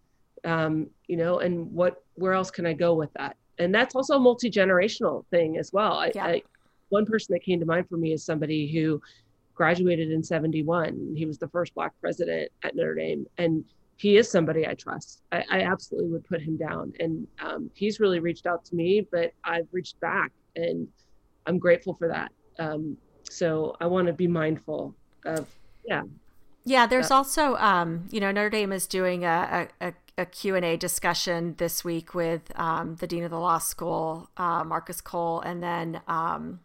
[0.45, 3.37] Um, you know, and what where else can I go with that?
[3.59, 5.93] And that's also a multi generational thing as well.
[5.95, 6.27] I, yeah.
[6.27, 6.43] I,
[6.89, 9.01] one person that came to mind for me is somebody who
[9.55, 11.15] graduated in 71.
[11.17, 13.27] He was the first black president at Notre Dame.
[13.39, 13.65] And
[13.97, 15.23] he is somebody I trust.
[15.31, 16.93] I, I absolutely would put him down.
[16.99, 20.89] And um, he's really reached out to me, but I've reached back and
[21.47, 22.33] I'm grateful for that.
[22.59, 22.97] Um,
[23.29, 25.47] so I want to be mindful of,
[25.87, 26.03] yeah.
[26.65, 30.77] Yeah, there's uh, also, um, you know, Notre Dame is doing a, a, a Q&A
[30.77, 35.63] discussion this week with um, the Dean of the Law School, uh, Marcus Cole, and
[35.63, 36.01] then...
[36.09, 36.61] Um,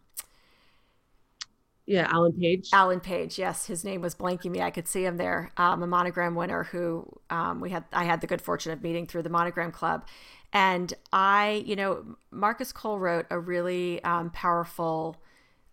[1.90, 2.68] yeah, Alan Page.
[2.72, 4.62] Alan Page, yes, his name was blanking me.
[4.62, 5.50] I could see him there.
[5.56, 7.82] Um, a monogram winner who um, we had.
[7.92, 10.06] I had the good fortune of meeting through the Monogram Club,
[10.52, 15.20] and I, you know, Marcus Cole wrote a really um, powerful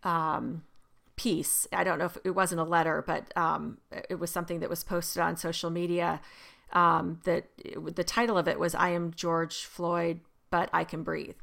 [0.04, 0.64] um,
[1.16, 1.68] piece.
[1.74, 3.80] I don't know if it wasn't a letter, but um,
[4.10, 6.22] it was something that was posted on social media.
[6.74, 11.04] Um, that it, the title of it was "I am George Floyd, but I can
[11.04, 11.36] breathe."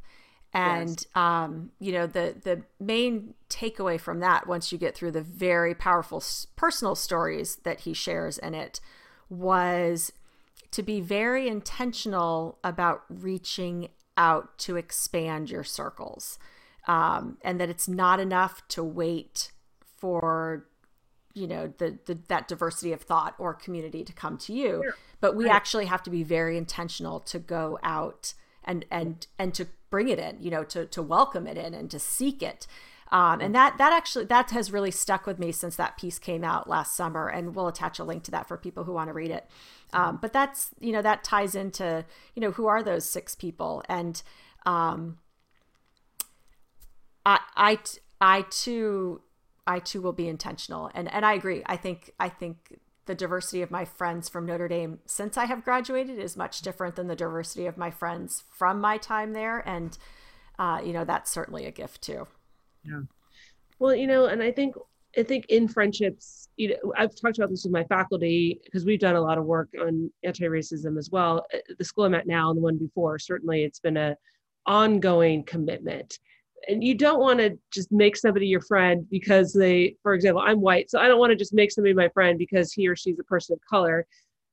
[0.52, 1.06] And yes.
[1.14, 5.74] um, you know the the main takeaway from that, once you get through the very
[5.74, 6.22] powerful
[6.56, 8.80] personal stories that he shares in it,
[9.28, 10.12] was
[10.70, 16.38] to be very intentional about reaching out to expand your circles,
[16.86, 19.52] um, and that it's not enough to wait
[19.98, 20.66] for
[21.34, 24.94] you know the, the that diversity of thought or community to come to you sure.
[25.20, 25.54] but we right.
[25.54, 30.18] actually have to be very intentional to go out and and and to bring it
[30.18, 32.66] in you know to to welcome it in and to seek it
[33.10, 36.44] um, and that that actually that has really stuck with me since that piece came
[36.44, 39.12] out last summer and we'll attach a link to that for people who want to
[39.12, 39.48] read it
[39.92, 43.82] um, but that's you know that ties into you know who are those six people
[43.88, 44.22] and
[44.66, 45.18] um,
[47.26, 47.78] I I
[48.20, 49.22] I too
[49.66, 50.90] I too will be intentional.
[50.94, 51.62] And and I agree.
[51.66, 55.64] I think I think the diversity of my friends from Notre Dame since I have
[55.64, 59.66] graduated is much different than the diversity of my friends from my time there.
[59.68, 59.96] And
[60.58, 62.26] uh, you know, that's certainly a gift too.
[62.84, 63.00] Yeah.
[63.78, 64.76] Well, you know, and I think
[65.16, 69.00] I think in friendships, you know, I've talked about this with my faculty because we've
[69.00, 71.46] done a lot of work on anti-racism as well.
[71.78, 74.16] The school I'm at now and the one before, certainly it's been a
[74.66, 76.18] ongoing commitment
[76.68, 80.60] and you don't want to just make somebody your friend because they for example i'm
[80.60, 83.18] white so i don't want to just make somebody my friend because he or she's
[83.18, 84.06] a person of color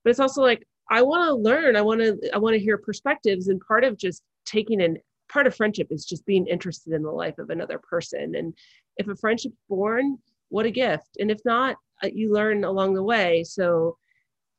[0.04, 1.78] but it's also like I want to learn.
[1.78, 4.98] I want to I want to hear perspectives and part of just taking in
[5.32, 8.54] part of friendship is just being interested in the life of another person and
[8.98, 10.18] if a friendship's born,
[10.50, 11.18] what a gift.
[11.20, 13.44] And if not, uh, you learn along the way.
[13.46, 13.98] So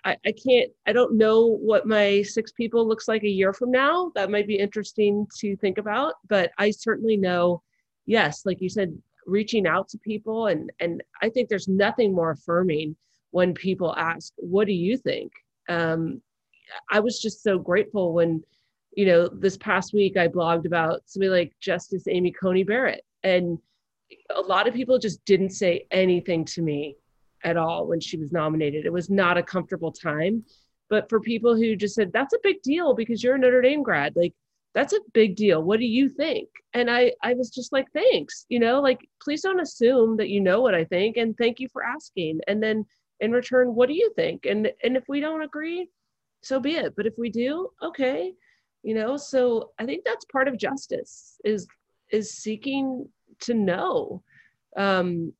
[0.04, 3.70] I, I can't, I don't know what my six people looks like a year from
[3.70, 4.10] now.
[4.14, 7.62] That might be interesting to think about, but I certainly know,
[8.06, 12.32] yes, like you said, reaching out to people and and I think there's nothing more
[12.32, 12.96] affirming
[13.30, 15.30] when people ask, "What do you think?"
[15.68, 16.20] Um,
[16.90, 18.42] I was just so grateful when,
[18.96, 23.58] you know, this past week I blogged about somebody like Justice Amy Coney Barrett, and
[24.30, 26.96] a lot of people just didn't say anything to me
[27.44, 28.86] at all when she was nominated.
[28.86, 30.44] It was not a comfortable time.
[30.88, 33.82] But for people who just said, that's a big deal because you're a Notre Dame
[33.82, 34.34] grad, like
[34.74, 35.62] that's a big deal.
[35.62, 36.48] What do you think?
[36.74, 40.40] And I, I was just like, thanks, you know, like please don't assume that you
[40.40, 42.40] know what I think and thank you for asking.
[42.46, 42.84] And then
[43.20, 44.46] in return, what do you think?
[44.46, 45.88] And and if we don't agree,
[46.42, 46.94] so be it.
[46.96, 48.34] But if we do, okay.
[48.82, 51.66] You know, so I think that's part of justice is
[52.10, 53.08] is seeking
[53.40, 54.22] to know
[54.76, 55.32] um,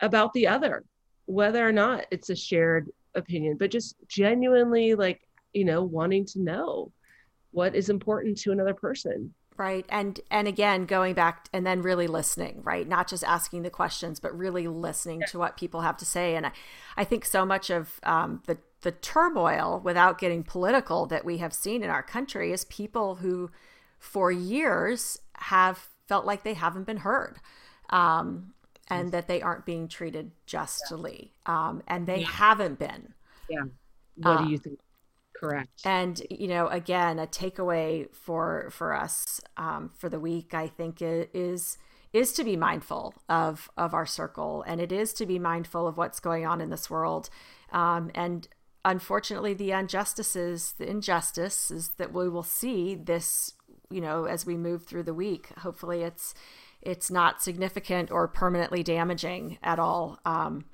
[0.00, 0.84] about the other,
[1.28, 5.20] whether or not it's a shared opinion, but just genuinely like,
[5.52, 6.90] you know, wanting to know
[7.50, 9.34] what is important to another person.
[9.58, 9.84] Right.
[9.90, 12.88] And and again going back and then really listening right?
[12.88, 16.34] Not just asking the questions but really listening to what people have to say.
[16.34, 16.52] And i,
[16.96, 21.52] I think so much of um, the the turmoil without getting political that we have
[21.52, 23.50] seen in our country is people who
[23.98, 27.40] for years have felt like they haven't been heard.
[27.90, 28.54] Um,
[28.90, 31.32] and that they aren't being treated justly.
[31.46, 32.28] Um, and they yeah.
[32.28, 33.14] haven't been.
[33.48, 33.64] Yeah.
[34.16, 34.80] What do uh, you think?
[35.36, 35.80] Correct.
[35.84, 40.98] And you know, again, a takeaway for for us um, for the week, I think,
[41.00, 41.78] is
[42.12, 45.96] is to be mindful of of our circle, and it is to be mindful of
[45.96, 47.30] what's going on in this world.
[47.70, 48.48] Um, and
[48.84, 53.52] unfortunately, the injustices, the injustices that we will see this
[53.90, 56.34] you know as we move through the week hopefully it's
[56.82, 60.18] it's not significant or permanently damaging at all.
[60.24, 60.64] Um,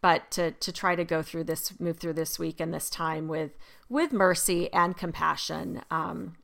[0.00, 3.28] but to, to try to go through this move through this week and this time
[3.28, 3.52] with
[3.88, 6.36] with mercy and compassion um,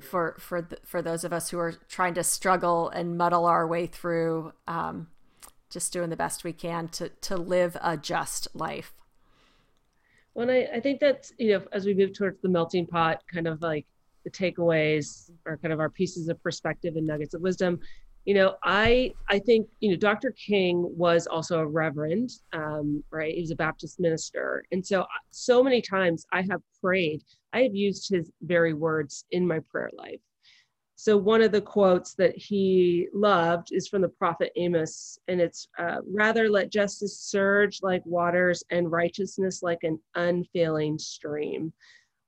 [0.00, 3.66] for for the, for those of us who are trying to struggle and muddle our
[3.66, 5.08] way through um,
[5.70, 8.94] just doing the best we can to to live a just life.
[10.34, 13.48] Well I, I think that's you know as we move towards the melting pot kind
[13.48, 13.86] of like
[14.26, 17.78] the takeaways or kind of our pieces of perspective and nuggets of wisdom.
[18.24, 23.32] You know i i think you know dr king was also a reverend um, right?
[23.32, 24.64] He was a baptist minister.
[24.72, 29.46] And so so many times i have prayed i have used his very words in
[29.46, 30.20] my prayer life.
[30.96, 35.68] So one of the quotes that he loved is from the prophet amos and it's
[35.78, 41.72] uh, rather let justice surge like waters and righteousness like an unfailing stream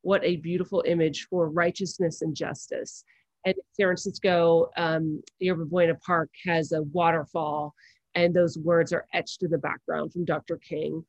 [0.02, 3.04] what a beautiful image for righteousness and justice.
[3.44, 7.74] And San Francisco, um, Yerba Buena Park has a waterfall,
[8.14, 10.56] and those words are etched in the background from Dr.
[10.58, 11.04] King.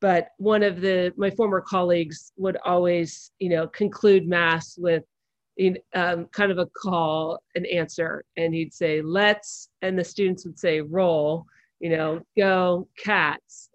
[0.00, 5.04] But one of the my former colleagues would always, you know, conclude mass with
[5.94, 10.58] um, kind of a call and answer, and he'd say "Let's," and the students would
[10.58, 11.46] say "Roll,"
[11.80, 13.70] you know, "Go Cats,"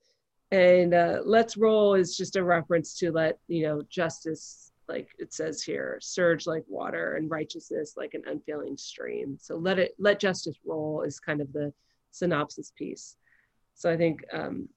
[0.51, 5.33] and uh, let's roll is just a reference to let you know justice like it
[5.33, 9.37] says here surge like water and righteousness like an unfailing stream.
[9.39, 11.73] So let it let justice roll is kind of the
[12.11, 13.17] synopsis piece.
[13.73, 14.69] So i think um,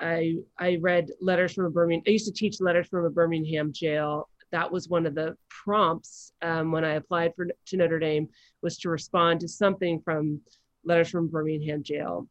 [0.00, 3.72] i i read letters from a birmingham i used to teach letters from a birmingham
[3.72, 4.28] jail.
[4.50, 8.28] That was one of the prompts um, when i applied for to notre dame
[8.62, 10.40] was to respond to something from
[10.84, 12.26] letters from birmingham jail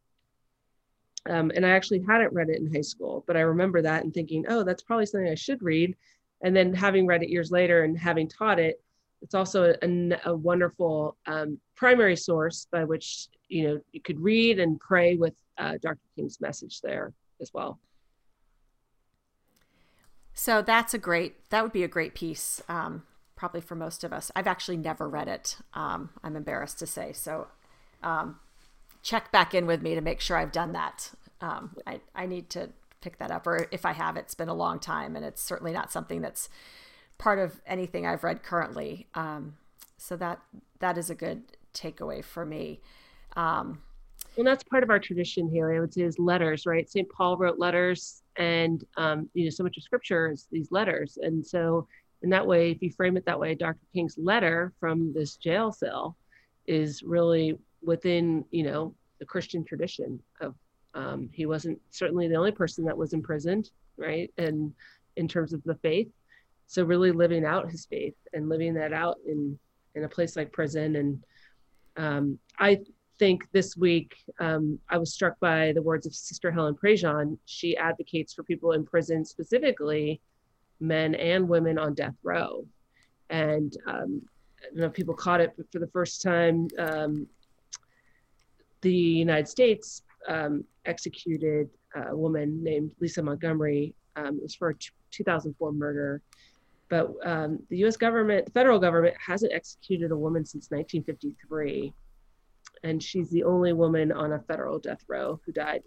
[1.30, 4.14] um, and I actually hadn't read it in high school, but I remember that and
[4.14, 5.96] thinking, oh, that's probably something I should read.
[6.42, 8.82] And then having read it years later and having taught it,
[9.22, 14.60] it's also a, a wonderful um, primary source by which you know you could read
[14.60, 16.00] and pray with uh, Dr.
[16.16, 17.80] King's message there as well.
[20.34, 21.50] So that's a great.
[21.50, 23.04] That would be a great piece, um,
[23.36, 24.32] probably for most of us.
[24.36, 25.58] I've actually never read it.
[25.74, 27.12] Um, I'm embarrassed to say.
[27.12, 27.48] So
[28.04, 28.40] um,
[29.08, 31.12] check back in with me to make sure I've done that.
[31.40, 34.54] Um, I, I need to pick that up, or if I have, it's been a
[34.54, 36.50] long time, and it's certainly not something that's
[37.18, 39.08] part of anything I've read currently.
[39.16, 39.56] Um,
[39.98, 40.42] so that
[40.80, 41.44] that is a good
[41.74, 42.82] takeaway for me.
[43.38, 43.82] Um,
[44.36, 45.74] well, that's part of our tradition here.
[45.74, 46.90] I would say is letters, right?
[46.90, 47.10] St.
[47.10, 51.48] Paul wrote letters, and um, you know, so much of Scripture is these letters, and
[51.48, 51.88] so
[52.24, 53.80] in that way, if you frame it that way, Dr.
[53.94, 56.18] King's letter from this jail cell
[56.66, 60.54] is really within you know the Christian tradition of
[60.94, 64.32] um, he wasn't certainly the only person that was imprisoned, right?
[64.38, 64.74] And
[65.16, 66.10] in terms of the faith.
[66.68, 69.58] So really living out his faith and living that out in
[69.96, 70.96] in a place like prison.
[70.98, 71.24] And
[71.96, 72.80] um, I
[73.18, 77.38] think this week um, I was struck by the words of Sister Helen Prejean.
[77.46, 80.22] She advocates for people in prison, specifically
[80.80, 82.66] men and women on death row.
[83.30, 84.22] And um,
[84.60, 87.28] I don't know if people caught it, but for the first time, um,
[88.82, 93.94] the United States um, executed a woman named Lisa Montgomery.
[94.16, 96.22] Um, it was for a t- 2004 murder.
[96.90, 101.94] But um, the US government, the federal government, hasn't executed a woman since 1953.
[102.84, 105.84] And she's the only woman on a federal death row who died.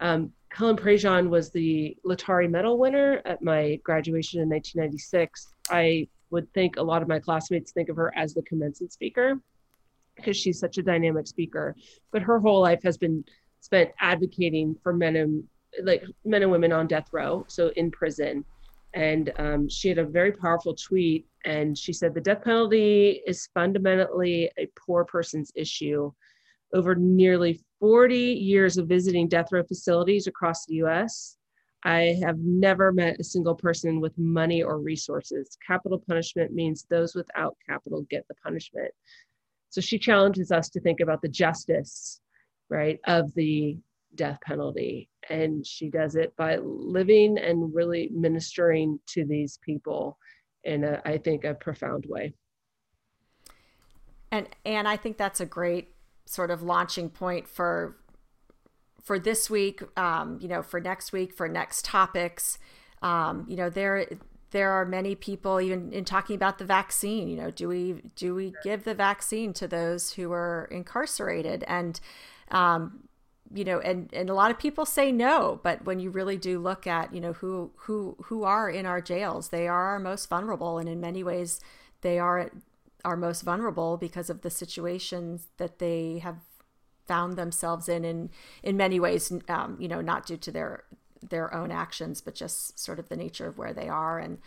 [0.00, 5.54] Um, Helen Prejean was the Laetare Medal winner at my graduation in 1996.
[5.70, 9.40] I would think a lot of my classmates think of her as the commencement speaker
[10.16, 11.74] because she's such a dynamic speaker.
[12.12, 13.24] But her whole life has been
[13.60, 15.44] spent advocating for men and
[15.82, 18.44] like men and women on death row, so in prison.
[18.94, 23.48] And um, she had a very powerful tweet, and she said the death penalty is
[23.52, 26.10] fundamentally a poor person's issue.
[26.72, 31.36] Over nearly 40 years of visiting death row facilities across the U.S.,
[31.84, 35.56] I have never met a single person with money or resources.
[35.64, 38.92] Capital punishment means those without capital get the punishment.
[39.70, 42.20] So she challenges us to think about the justice,
[42.68, 43.78] right, of the
[44.14, 45.08] death penalty.
[45.28, 50.18] And she does it by living and really ministering to these people
[50.64, 52.32] in, a, I think, a profound way.
[54.32, 55.88] And and I think that's a great
[56.26, 57.96] sort of launching point for
[59.02, 62.58] for this week, um, you know, for next week, for next topics.
[63.02, 64.04] Um, you know, there
[64.50, 67.28] there are many people even in talking about the vaccine.
[67.28, 71.64] You know, do we do we give the vaccine to those who are incarcerated?
[71.66, 72.00] And
[72.50, 73.08] um,
[73.52, 76.58] you know, and and a lot of people say no, but when you really do
[76.58, 80.28] look at you know who who who are in our jails, they are our most
[80.28, 81.60] vulnerable, and in many ways,
[82.02, 82.50] they are
[83.04, 86.38] are most vulnerable because of the situations that they have
[87.06, 88.30] found themselves in in
[88.62, 90.84] in many ways um, you know not due to their
[91.30, 94.38] their own actions but just sort of the nature of where they are and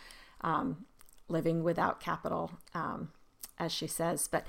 [0.42, 0.84] um,
[1.28, 3.10] living without capital um,
[3.58, 4.26] as she says.
[4.26, 4.46] But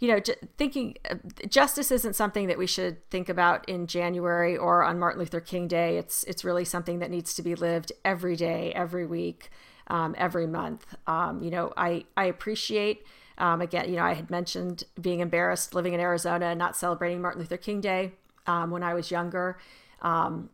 [0.00, 0.20] you know
[0.56, 1.16] thinking uh,
[1.48, 5.68] justice isn't something that we should think about in January or on Martin Luther King
[5.68, 5.98] Day.
[5.98, 9.50] It's it's really something that needs to be lived every day every week
[9.88, 10.86] um, every month.
[11.06, 13.04] Um, you know I I appreciate
[13.38, 17.20] um, again, you know, I had mentioned being embarrassed living in Arizona and not celebrating
[17.20, 18.12] Martin Luther King Day
[18.46, 19.58] um, when I was younger.
[20.02, 20.50] Um,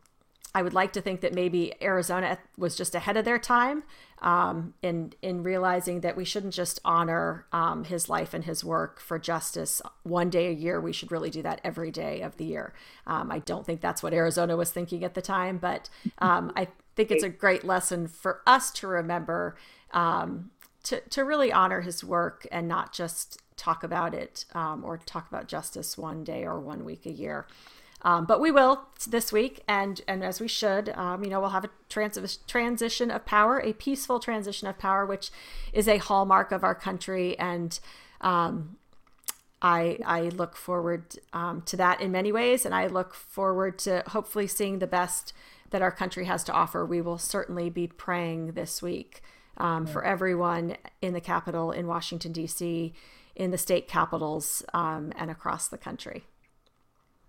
[0.55, 3.83] I would like to think that maybe Arizona was just ahead of their time
[4.21, 8.99] um, in in realizing that we shouldn't just honor um, his life and his work
[8.99, 10.79] for justice one day a year.
[10.79, 12.73] We should really do that every day of the year.
[13.07, 15.89] Um, I don't think that's what Arizona was thinking at the time, but
[16.19, 19.55] um, I think it's a great lesson for us to remember
[19.91, 20.51] um,
[20.83, 25.27] to, to really honor his work and not just talk about it um, or talk
[25.27, 27.47] about justice one day or one week a year.
[28.03, 31.51] Um, but we will this week, and and as we should, um, you know, we'll
[31.51, 35.31] have a trans- transition of power, a peaceful transition of power, which
[35.71, 37.79] is a hallmark of our country, and
[38.19, 38.77] um,
[39.61, 44.03] I I look forward um, to that in many ways, and I look forward to
[44.07, 45.33] hopefully seeing the best
[45.69, 46.85] that our country has to offer.
[46.85, 49.21] We will certainly be praying this week
[49.57, 52.93] um, for everyone in the capital, in Washington, D.C.,
[53.35, 56.25] in the state capitals, um, and across the country.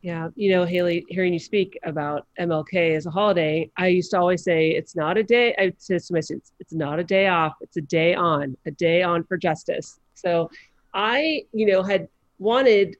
[0.04, 4.18] Yeah, you know, Haley, hearing you speak about MLK as a holiday, I used to
[4.18, 5.54] always say it's not a day.
[5.56, 8.70] I say to my students, it's not a day off; it's a day on, a
[8.70, 9.98] day on for justice.
[10.12, 10.50] So,
[10.92, 12.06] I, you know, had
[12.38, 12.98] wanted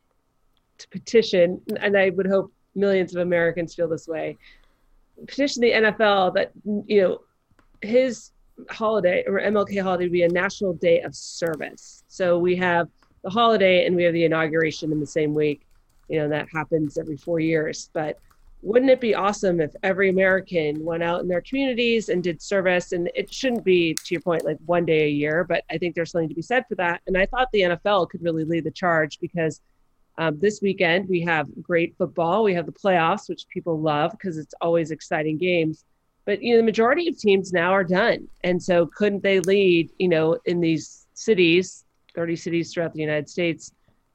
[0.78, 4.38] to petition, and I would hope millions of Americans feel this way.
[5.26, 6.52] Petition the NFL that
[6.86, 7.20] you know
[7.82, 8.30] his
[8.70, 12.02] holiday or MLK holiday would be a national day of service.
[12.08, 12.88] So we have
[13.22, 15.66] the holiday and we have the inauguration in the same week.
[16.08, 17.90] You know, that happens every four years.
[17.92, 18.18] But
[18.62, 22.92] wouldn't it be awesome if every American went out in their communities and did service?
[22.92, 25.94] And it shouldn't be, to your point, like one day a year, but I think
[25.94, 27.02] there's something to be said for that.
[27.06, 29.60] And I thought the NFL could really lead the charge because
[30.16, 32.44] um, this weekend we have great football.
[32.44, 35.84] We have the playoffs, which people love because it's always exciting games
[36.24, 39.90] but you know the majority of teams now are done and so couldn't they lead
[39.98, 41.84] you know in these cities
[42.14, 43.72] 30 cities throughout the united states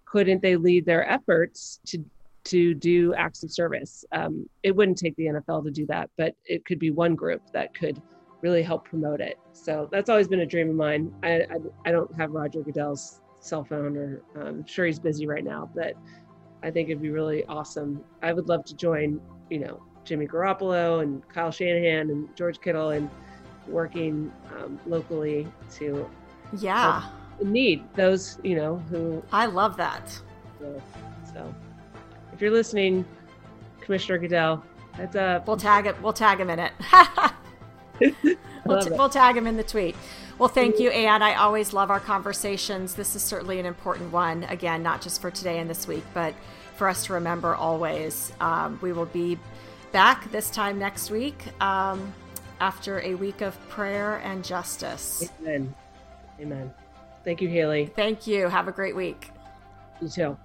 [0.10, 2.03] couldn't they lead their efforts to
[2.45, 4.05] to do acts of service?
[4.12, 7.41] Um, it wouldn't take the nfl to do that but it could be one group
[7.53, 8.01] that could
[8.41, 9.38] really help promote it.
[9.51, 11.14] So that's always been a dream of mine.
[11.24, 15.26] I i, I don't have roger goodell's cell phone or um, i'm sure he's busy
[15.26, 15.93] right now but
[16.62, 18.03] i think it'd be really awesome.
[18.22, 22.89] I would love to join you know Jimmy Garoppolo and Kyle Shanahan and George Kittle
[22.89, 23.10] and
[23.68, 26.10] working um, locally to
[26.57, 27.03] yeah
[27.41, 30.09] need those you know who I love that.
[31.33, 31.53] So,
[32.33, 33.05] if you're listening,
[33.81, 34.63] Commissioner Goodell,
[34.97, 36.01] that's a We'll tag it.
[36.01, 36.73] We'll tag him in it.
[38.65, 39.95] we'll, t- we'll tag him in the tweet.
[40.37, 41.21] Well, thank you, Anne.
[41.21, 42.95] I always love our conversations.
[42.95, 44.45] This is certainly an important one.
[44.45, 46.33] Again, not just for today and this week, but
[46.75, 48.31] for us to remember always.
[48.39, 49.37] Um, we will be
[49.91, 52.13] back this time next week um,
[52.61, 55.29] after a week of prayer and justice.
[55.41, 55.75] Amen.
[56.39, 56.73] Amen.
[57.24, 57.91] Thank you, Haley.
[57.95, 58.47] Thank you.
[58.47, 59.32] Have a great week.
[60.01, 60.38] You too.